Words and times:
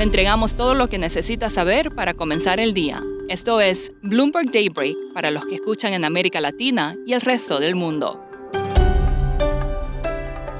Le 0.00 0.04
entregamos 0.04 0.54
todo 0.54 0.72
lo 0.72 0.88
que 0.88 0.96
necesita 0.96 1.50
saber 1.50 1.94
para 1.94 2.14
comenzar 2.14 2.58
el 2.58 2.72
día. 2.72 3.04
Esto 3.28 3.60
es 3.60 3.92
Bloomberg 4.02 4.50
Daybreak 4.50 4.96
para 5.12 5.30
los 5.30 5.44
que 5.44 5.56
escuchan 5.56 5.92
en 5.92 6.06
América 6.06 6.40
Latina 6.40 6.94
y 7.06 7.12
el 7.12 7.20
resto 7.20 7.60
del 7.60 7.74
mundo. 7.74 8.18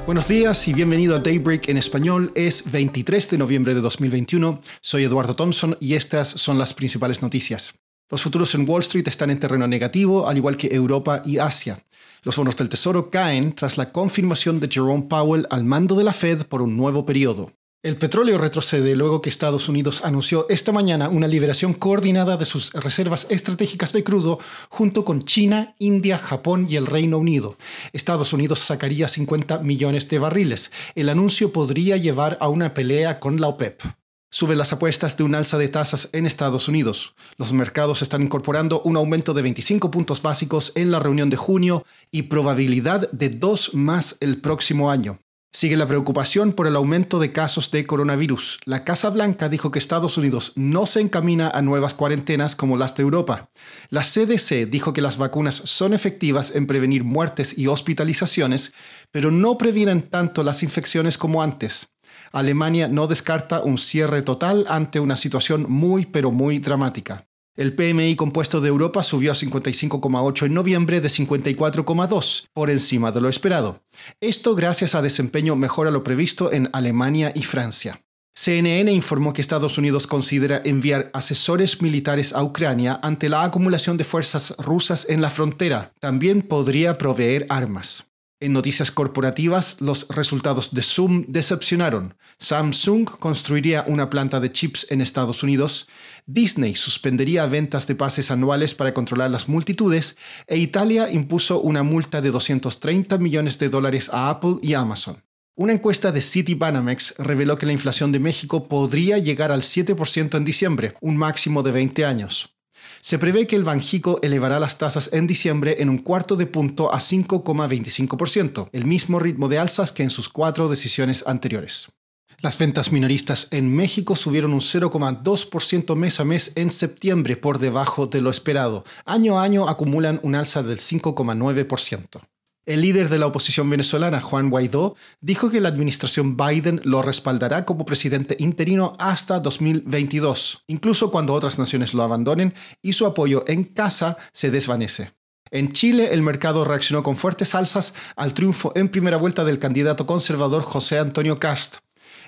Buenos 0.05 0.27
días 0.27 0.67
y 0.67 0.73
bienvenido 0.73 1.15
a 1.15 1.19
Daybreak 1.19 1.69
en 1.69 1.77
español. 1.77 2.31
Es 2.35 2.71
23 2.71 3.31
de 3.31 3.37
noviembre 3.39 3.73
de 3.73 3.81
2021. 3.81 4.61
Soy 4.79 5.05
Eduardo 5.05 5.35
Thompson 5.35 5.75
y 5.79 5.95
estas 5.95 6.27
son 6.27 6.59
las 6.59 6.75
principales 6.75 7.23
noticias. 7.23 7.73
Los 8.11 8.21
futuros 8.21 8.53
en 8.53 8.69
Wall 8.69 8.81
Street 8.81 9.07
están 9.07 9.31
en 9.31 9.39
terreno 9.39 9.65
negativo, 9.65 10.27
al 10.27 10.37
igual 10.37 10.55
que 10.55 10.67
Europa 10.67 11.23
y 11.25 11.39
Asia. 11.39 11.83
Los 12.21 12.35
bonos 12.35 12.57
del 12.57 12.69
Tesoro 12.69 13.09
caen 13.09 13.55
tras 13.55 13.79
la 13.79 13.91
confirmación 13.91 14.59
de 14.59 14.69
Jerome 14.71 15.07
Powell 15.09 15.47
al 15.49 15.63
mando 15.63 15.95
de 15.95 16.03
la 16.03 16.13
Fed 16.13 16.43
por 16.43 16.61
un 16.61 16.77
nuevo 16.77 17.07
periodo. 17.07 17.51
El 17.83 17.97
petróleo 17.97 18.37
retrocede 18.37 18.95
luego 18.95 19.23
que 19.23 19.29
Estados 19.29 19.67
Unidos 19.67 20.05
anunció 20.05 20.45
esta 20.49 20.71
mañana 20.71 21.09
una 21.09 21.27
liberación 21.27 21.73
coordinada 21.73 22.37
de 22.37 22.45
sus 22.45 22.71
reservas 22.73 23.25
estratégicas 23.31 23.91
de 23.91 24.03
crudo 24.03 24.37
junto 24.69 25.03
con 25.03 25.25
China, 25.25 25.73
India, 25.79 26.19
Japón 26.19 26.67
y 26.69 26.75
el 26.75 26.85
Reino 26.85 27.17
Unido. 27.17 27.57
Estados 27.91 28.33
Unidos 28.33 28.59
sacaría 28.59 29.07
50 29.07 29.63
millones 29.63 30.07
de 30.09 30.19
barriles. 30.19 30.71
El 30.93 31.09
anuncio 31.09 31.51
podría 31.51 31.97
llevar 31.97 32.37
a 32.39 32.49
una 32.49 32.75
pelea 32.75 33.19
con 33.19 33.41
la 33.41 33.47
OPEP. 33.47 33.81
Suben 34.29 34.59
las 34.59 34.73
apuestas 34.73 35.17
de 35.17 35.23
un 35.23 35.33
alza 35.33 35.57
de 35.57 35.67
tasas 35.67 36.09
en 36.13 36.27
Estados 36.27 36.67
Unidos. 36.67 37.15
Los 37.37 37.51
mercados 37.51 38.03
están 38.03 38.21
incorporando 38.21 38.83
un 38.83 38.95
aumento 38.95 39.33
de 39.33 39.41
25 39.41 39.89
puntos 39.89 40.21
básicos 40.21 40.71
en 40.75 40.91
la 40.91 40.99
reunión 40.99 41.31
de 41.31 41.37
junio 41.37 41.83
y 42.11 42.23
probabilidad 42.23 43.09
de 43.11 43.29
dos 43.29 43.73
más 43.73 44.17
el 44.19 44.39
próximo 44.39 44.91
año. 44.91 45.19
Sigue 45.53 45.75
la 45.75 45.85
preocupación 45.85 46.53
por 46.53 46.65
el 46.65 46.77
aumento 46.77 47.19
de 47.19 47.33
casos 47.33 47.71
de 47.71 47.85
coronavirus. 47.85 48.59
La 48.63 48.85
Casa 48.85 49.09
Blanca 49.09 49.49
dijo 49.49 49.69
que 49.69 49.79
Estados 49.79 50.17
Unidos 50.17 50.53
no 50.55 50.85
se 50.85 51.01
encamina 51.01 51.49
a 51.49 51.61
nuevas 51.61 51.93
cuarentenas 51.93 52.55
como 52.55 52.77
las 52.77 52.95
de 52.95 53.03
Europa. 53.03 53.49
La 53.89 54.01
CDC 54.01 54.69
dijo 54.69 54.93
que 54.93 55.01
las 55.01 55.17
vacunas 55.17 55.55
son 55.55 55.93
efectivas 55.93 56.55
en 56.55 56.67
prevenir 56.67 57.03
muertes 57.03 57.57
y 57.57 57.67
hospitalizaciones, 57.67 58.73
pero 59.11 59.29
no 59.29 59.57
previenen 59.57 60.03
tanto 60.03 60.41
las 60.43 60.63
infecciones 60.63 61.17
como 61.17 61.43
antes. 61.43 61.89
Alemania 62.31 62.87
no 62.87 63.07
descarta 63.07 63.59
un 63.59 63.77
cierre 63.77 64.21
total 64.21 64.65
ante 64.69 65.01
una 65.01 65.17
situación 65.17 65.65
muy 65.67 66.05
pero 66.05 66.31
muy 66.31 66.59
dramática. 66.59 67.27
El 67.61 67.73
PMI 67.73 68.15
compuesto 68.15 68.59
de 68.59 68.69
Europa 68.69 69.03
subió 69.03 69.31
a 69.31 69.35
55,8 69.35 70.47
en 70.47 70.53
noviembre 70.55 70.99
de 70.99 71.09
54,2, 71.09 72.47
por 72.53 72.71
encima 72.71 73.11
de 73.11 73.21
lo 73.21 73.29
esperado. 73.29 73.83
Esto 74.19 74.55
gracias 74.55 74.95
a 74.95 75.03
desempeño 75.03 75.55
mejor 75.55 75.85
a 75.85 75.91
lo 75.91 76.03
previsto 76.03 76.51
en 76.51 76.71
Alemania 76.73 77.31
y 77.35 77.43
Francia. 77.43 78.01
CNN 78.33 78.91
informó 78.91 79.31
que 79.31 79.41
Estados 79.41 79.77
Unidos 79.77 80.07
considera 80.07 80.63
enviar 80.65 81.11
asesores 81.13 81.83
militares 81.83 82.33
a 82.33 82.43
Ucrania 82.43 82.99
ante 83.03 83.29
la 83.29 83.43
acumulación 83.43 83.95
de 83.95 84.05
fuerzas 84.05 84.55
rusas 84.57 85.05
en 85.07 85.21
la 85.21 85.29
frontera. 85.29 85.93
También 85.99 86.41
podría 86.41 86.97
proveer 86.97 87.45
armas. 87.47 88.10
En 88.41 88.53
noticias 88.53 88.89
corporativas, 88.89 89.79
los 89.81 90.07
resultados 90.09 90.73
de 90.73 90.81
Zoom 90.81 91.25
decepcionaron. 91.27 92.15
Samsung 92.39 93.05
construiría 93.05 93.85
una 93.87 94.09
planta 94.09 94.39
de 94.39 94.51
chips 94.51 94.87
en 94.89 94.99
Estados 94.99 95.43
Unidos, 95.43 95.87
Disney 96.25 96.73
suspendería 96.73 97.45
ventas 97.45 97.85
de 97.85 97.93
pases 97.93 98.31
anuales 98.31 98.73
para 98.73 98.95
controlar 98.95 99.29
las 99.29 99.47
multitudes 99.47 100.17
e 100.47 100.57
Italia 100.57 101.11
impuso 101.11 101.61
una 101.61 101.83
multa 101.83 102.19
de 102.19 102.31
230 102.31 103.19
millones 103.19 103.59
de 103.59 103.69
dólares 103.69 104.09
a 104.11 104.31
Apple 104.31 104.55
y 104.63 104.73
Amazon. 104.73 105.17
Una 105.55 105.73
encuesta 105.73 106.11
de 106.11 106.21
Citibanamex 106.21 107.15
reveló 107.19 107.59
que 107.59 107.67
la 107.67 107.73
inflación 107.73 108.11
de 108.11 108.19
México 108.19 108.67
podría 108.67 109.19
llegar 109.19 109.51
al 109.51 109.61
7% 109.61 110.35
en 110.35 110.45
diciembre, 110.45 110.95
un 110.99 111.15
máximo 111.15 111.61
de 111.61 111.71
20 111.71 112.05
años. 112.05 112.50
Se 112.99 113.17
prevé 113.17 113.47
que 113.47 113.55
el 113.55 113.63
Banjico 113.63 114.19
elevará 114.21 114.59
las 114.59 114.77
tasas 114.77 115.09
en 115.13 115.27
diciembre 115.27 115.77
en 115.79 115.89
un 115.89 115.99
cuarto 115.99 116.35
de 116.35 116.45
punto 116.45 116.93
a 116.93 116.99
5,25%, 116.99 118.69
el 118.73 118.85
mismo 118.85 119.19
ritmo 119.19 119.47
de 119.47 119.59
alzas 119.59 119.91
que 119.91 120.03
en 120.03 120.09
sus 120.09 120.27
cuatro 120.27 120.67
decisiones 120.67 121.23
anteriores. 121.25 121.93
Las 122.41 122.57
ventas 122.57 122.91
minoristas 122.91 123.47
en 123.51 123.73
México 123.73 124.15
subieron 124.15 124.53
un 124.53 124.61
0,2% 124.61 125.95
mes 125.95 126.19
a 126.19 126.25
mes 126.25 126.53
en 126.55 126.71
septiembre, 126.71 127.37
por 127.37 127.59
debajo 127.59 128.07
de 128.07 128.19
lo 128.19 128.31
esperado. 128.31 128.83
Año 129.05 129.39
a 129.39 129.43
año 129.43 129.69
acumulan 129.69 130.19
un 130.23 130.33
alza 130.33 130.63
del 130.63 130.79
5,9%. 130.79 132.21
El 132.67 132.81
líder 132.81 133.09
de 133.09 133.17
la 133.17 133.25
oposición 133.25 133.67
venezolana, 133.71 134.21
Juan 134.21 134.51
Guaidó, 134.51 134.95
dijo 135.19 135.49
que 135.49 135.61
la 135.61 135.69
administración 135.69 136.37
Biden 136.37 136.79
lo 136.83 137.01
respaldará 137.01 137.65
como 137.65 137.87
presidente 137.87 138.35
interino 138.37 138.95
hasta 138.99 139.39
2022, 139.39 140.65
incluso 140.67 141.09
cuando 141.09 141.33
otras 141.33 141.57
naciones 141.57 141.95
lo 141.95 142.03
abandonen 142.03 142.53
y 142.83 142.93
su 142.93 143.07
apoyo 143.07 143.43
en 143.47 143.63
casa 143.63 144.17
se 144.31 144.51
desvanece. 144.51 145.11
En 145.49 145.73
Chile, 145.73 146.13
el 146.13 146.21
mercado 146.21 146.63
reaccionó 146.63 147.01
con 147.01 147.17
fuertes 147.17 147.55
alzas 147.55 147.95
al 148.15 148.35
triunfo 148.35 148.71
en 148.75 148.89
primera 148.89 149.17
vuelta 149.17 149.43
del 149.43 149.57
candidato 149.57 150.05
conservador 150.05 150.61
José 150.61 150.99
Antonio 150.99 151.39
Cast. 151.39 151.77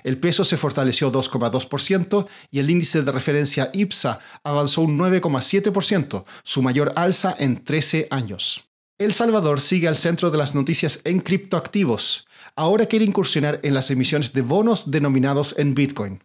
El 0.02 0.18
peso 0.18 0.44
se 0.44 0.56
fortaleció 0.56 1.12
2,2% 1.12 2.26
y 2.50 2.58
el 2.58 2.70
índice 2.70 3.02
de 3.02 3.12
referencia 3.12 3.70
IPSA 3.72 4.18
avanzó 4.42 4.82
un 4.82 4.98
9,7%, 4.98 6.24
su 6.42 6.60
mayor 6.60 6.92
alza 6.96 7.36
en 7.38 7.62
13 7.62 8.08
años. 8.10 8.73
El 9.04 9.12
Salvador 9.12 9.60
sigue 9.60 9.86
al 9.86 9.96
centro 9.96 10.30
de 10.30 10.38
las 10.38 10.54
noticias 10.54 11.02
en 11.04 11.20
criptoactivos. 11.20 12.26
Ahora 12.56 12.86
quiere 12.86 13.04
incursionar 13.04 13.60
en 13.62 13.74
las 13.74 13.90
emisiones 13.90 14.32
de 14.32 14.40
bonos 14.40 14.90
denominados 14.90 15.54
en 15.58 15.74
Bitcoin. 15.74 16.22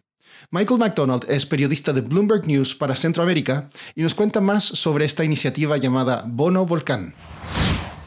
Michael 0.50 0.80
McDonald 0.80 1.26
es 1.28 1.44
periodista 1.44 1.92
de 1.92 2.00
Bloomberg 2.00 2.46
News 2.46 2.74
para 2.74 2.96
Centroamérica 2.96 3.68
y 3.94 4.00
nos 4.00 4.14
cuenta 4.14 4.40
más 4.40 4.64
sobre 4.64 5.04
esta 5.04 5.24
iniciativa 5.24 5.76
llamada 5.76 6.24
Bono 6.26 6.64
Volcán. 6.64 7.12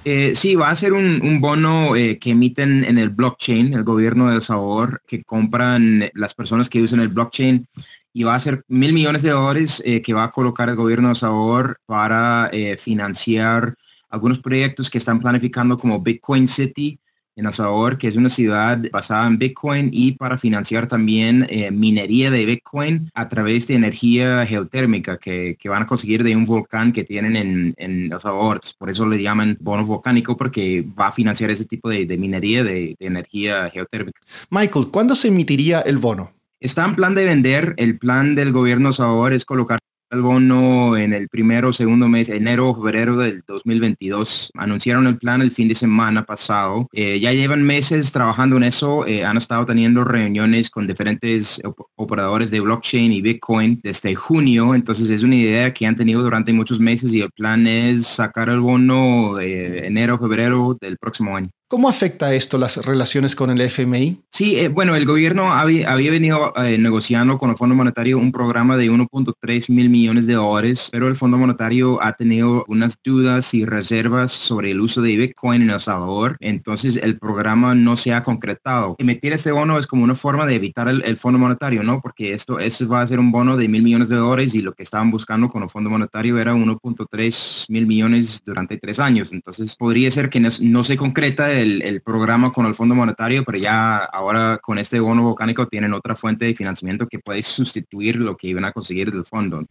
Eh, 0.05 0.31
sí, 0.33 0.55
va 0.55 0.71
a 0.71 0.75
ser 0.75 0.93
un, 0.93 1.39
bono 1.39 1.95
eh, 1.95 2.17
que 2.17 2.31
emiten 2.31 2.83
en 2.83 2.97
el 2.97 3.11
blockchain, 3.11 3.75
el 3.75 3.83
gobierno 3.83 4.31
de 4.31 4.41
Salvador, 4.41 5.03
que 5.05 5.23
compran 5.23 6.09
las 6.15 6.33
personas 6.33 6.67
que 6.67 6.81
usan 6.81 6.99
el 6.99 7.09
blockchain 7.09 7.67
y 8.11 8.23
va 8.23 8.33
a 8.33 8.39
ser 8.39 8.63
mil 8.67 8.91
millones 8.91 9.21
de 9.21 9.29
dólares 9.29 9.83
eh, 9.85 10.01
que 10.01 10.15
va 10.15 10.23
a 10.23 10.31
colocar 10.31 10.67
el 10.67 10.75
gobierno 10.75 11.09
de 11.09 11.15
Salvador 11.15 11.77
para 11.85 12.49
financiar 12.79 13.75
algunos 14.13 14.37
proyectos 14.37 14.91
que 14.91 14.99
están 14.99 15.19
planificando 15.19 15.75
como 15.75 15.99
Bitcoin 15.99 16.47
City 16.47 16.99
en 17.35 17.47
El 17.47 17.53
Salvador, 17.53 17.97
que 17.97 18.07
es 18.07 18.15
una 18.15 18.29
ciudad 18.29 18.79
basada 18.91 19.25
en 19.25 19.39
Bitcoin 19.39 19.89
y 19.91 20.11
para 20.11 20.37
financiar 20.37 20.87
también 20.87 21.47
eh, 21.49 21.71
minería 21.71 22.29
de 22.29 22.45
Bitcoin 22.45 23.09
a 23.15 23.27
través 23.27 23.65
de 23.65 23.73
energía 23.73 24.45
geotérmica 24.45 25.17
que, 25.17 25.57
van 25.65 25.81
a 25.81 25.87
conseguir 25.87 26.23
de 26.23 26.35
un 26.35 26.45
volcán 26.45 26.93
que 26.93 27.03
tienen 27.03 27.35
en, 27.35 27.73
en 27.77 28.13
El 28.13 28.21
Salvador. 28.21 28.61
Por 28.77 28.91
eso 28.91 29.07
le 29.07 29.19
llaman 29.19 29.57
bono 29.59 29.83
volcánico 29.83 30.37
porque 30.37 30.85
va 30.87 31.07
a 31.07 31.11
financiar 31.11 31.49
ese 31.49 31.65
tipo 31.65 31.89
de, 31.89 32.05
minería 32.15 32.63
de, 32.63 32.95
de 32.99 33.07
energía 33.07 33.71
geotérmica. 33.71 34.21
Michael, 34.51 34.89
¿cuándo 34.91 35.15
se 35.15 35.29
emitiría 35.29 35.81
el 35.81 35.97
bono? 35.97 36.33
Está 36.59 36.85
en 36.85 36.95
plan 36.95 37.15
de 37.15 37.25
vender. 37.25 37.73
El 37.77 37.97
plan 37.97 38.35
del 38.35 38.51
gobierno 38.51 38.89
de 38.89 38.93
Salvador 38.93 39.33
es 39.33 39.43
colocar 39.43 39.79
el 40.13 40.21
bono 40.21 40.95
en 40.95 41.13
el 41.13 41.27
primero 41.27 41.73
segundo 41.73 42.07
mes, 42.07 42.29
enero 42.29 42.69
o 42.69 42.75
febrero 42.75 43.17
del 43.17 43.43
2022. 43.47 44.51
Anunciaron 44.55 45.07
el 45.07 45.17
plan 45.17 45.41
el 45.41 45.51
fin 45.51 45.67
de 45.67 45.75
semana 45.75 46.23
pasado. 46.25 46.87
Eh, 46.93 47.19
ya 47.19 47.33
llevan 47.33 47.63
meses 47.63 48.11
trabajando 48.11 48.57
en 48.57 48.63
eso. 48.63 49.05
Eh, 49.07 49.25
han 49.25 49.37
estado 49.37 49.65
teniendo 49.65 50.03
reuniones 50.03 50.69
con 50.69 50.87
diferentes 50.87 51.61
operadores 51.95 52.51
de 52.51 52.59
blockchain 52.59 53.11
y 53.11 53.21
Bitcoin 53.21 53.79
desde 53.83 54.15
junio. 54.15 54.75
Entonces 54.75 55.09
es 55.09 55.23
una 55.23 55.35
idea 55.35 55.73
que 55.73 55.85
han 55.85 55.95
tenido 55.95 56.21
durante 56.21 56.53
muchos 56.53 56.79
meses 56.79 57.13
y 57.13 57.21
el 57.21 57.31
plan 57.31 57.65
es 57.67 58.07
sacar 58.07 58.49
el 58.49 58.59
bono 58.59 59.35
de 59.35 59.87
enero 59.87 60.19
febrero 60.19 60.77
del 60.79 60.97
próximo 60.97 61.35
año. 61.35 61.49
¿Cómo 61.67 61.89
afecta 61.89 62.33
esto 62.33 62.57
las 62.57 62.77
relaciones 62.77 63.35
con 63.35 63.49
el 63.49 63.59
FMI? 63.59 64.21
Sí, 64.29 64.57
eh, 64.57 64.67
bueno, 64.67 64.95
el 64.95 65.05
gobierno 65.05 65.53
había, 65.53 65.95
venido 65.95 66.53
eh, 66.57 66.77
negociando 66.77 67.37
con 67.39 67.49
el 67.49 67.57
Fondo 67.57 67.73
Monetario 67.73 68.19
un 68.19 68.31
programa 68.31 68.77
de 68.77 68.91
1.3 68.91 69.71
mil 69.71 69.89
millones 69.89 70.27
de 70.27 70.33
dólares, 70.33 70.89
pero 70.91 71.07
el 71.07 71.15
Fondo 71.15 71.37
Monetario 71.37 72.01
ha 72.03 72.13
tenido 72.13 72.63
unas 72.67 72.99
dudas 73.03 73.53
y 73.53 73.65
reservas 73.65 74.31
sobre 74.31 74.71
el 74.71 74.81
uso 74.81 75.01
de 75.01 75.17
Bitcoin 75.17 75.63
en 75.63 75.71
El 75.71 75.79
Salvador, 75.79 76.37
entonces 76.41 76.97
el 76.97 77.17
programa 77.17 77.73
no 77.73 77.95
se 77.95 78.13
ha 78.13 78.21
concretado. 78.21 78.95
Emitir 78.99 79.33
este 79.33 79.51
bono 79.51 79.79
es 79.79 79.87
como 79.87 80.03
una 80.03 80.15
forma 80.15 80.45
de 80.45 80.55
evitar 80.55 80.87
el, 80.87 81.17
Fondo 81.17 81.39
Monetario, 81.39 81.83
¿no? 81.83 82.01
Porque 82.01 82.33
esto, 82.33 82.59
esto 82.59 82.87
va 82.87 83.01
a 83.01 83.07
ser 83.07 83.19
un 83.19 83.31
bono 83.31 83.57
de 83.57 83.67
mil 83.67 83.83
millones 83.83 84.09
de 84.09 84.15
dólares 84.15 84.53
y 84.55 84.61
lo 84.61 84.73
que 84.73 84.83
estaban 84.83 85.09
buscando 85.09 85.49
con 85.49 85.63
el 85.63 85.69
Fondo 85.69 85.89
Monetario 85.89 86.37
era 86.37 86.53
1.3 86.53 87.65
mil 87.69 87.87
millones 87.87 88.43
durante 88.45 88.77
tres 88.77 88.99
años, 88.99 89.33
entonces 89.33 89.75
podría 89.75 90.11
ser 90.11 90.29
que 90.29 90.39
no, 90.39 90.83
se 90.83 90.97
concreta 90.97 91.47
el, 91.61 92.01
programa 92.01 92.51
con 92.51 92.65
el 92.65 92.75
Fondo 92.75 92.95
Monetario, 92.95 93.43
pero 93.45 93.57
ya 93.57 93.97
ahora 93.97 94.59
con 94.61 94.77
este 94.77 94.99
bono 94.99 95.23
volcánico 95.23 95.67
tienen 95.67 95.93
otra 95.93 96.15
fuente 96.15 96.45
de 96.45 96.55
financiamiento 96.55 97.07
que 97.07 97.19
puede 97.19 97.43
sustituir 97.43 98.17
lo 98.17 98.35
que 98.35 98.47
iban 98.47 98.65
a 98.65 98.71
conseguir 98.71 99.11
del 99.11 99.25
fondo. 99.25 99.65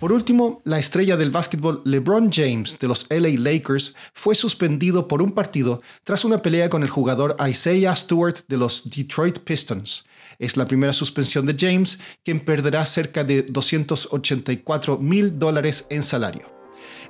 Por 0.00 0.12
último, 0.12 0.60
la 0.64 0.80
estrella 0.80 1.16
del 1.16 1.30
básquetbol 1.30 1.80
LeBron 1.84 2.32
James 2.32 2.76
de 2.80 2.88
los 2.88 3.06
LA 3.08 3.38
Lakers 3.38 3.94
fue 4.12 4.34
suspendido 4.34 5.06
por 5.06 5.22
un 5.22 5.30
partido 5.30 5.80
tras 6.02 6.24
una 6.24 6.38
pelea 6.38 6.68
con 6.68 6.82
el 6.82 6.90
jugador 6.90 7.36
Isaiah 7.48 7.94
Stewart 7.94 8.38
de 8.48 8.56
los 8.56 8.90
Detroit 8.90 9.38
Pistons. 9.38 10.04
Es 10.40 10.56
la 10.56 10.66
primera 10.66 10.92
suspensión 10.92 11.46
de 11.46 11.54
James, 11.56 12.00
quien 12.24 12.40
perderá 12.40 12.84
cerca 12.84 13.22
de 13.22 13.42
284 13.42 14.98
mil 14.98 15.38
dólares 15.38 15.86
en 15.88 16.02
salario. 16.02 16.61